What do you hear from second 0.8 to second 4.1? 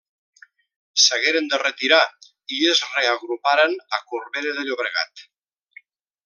S'hagueren de retirar i es reagruparen a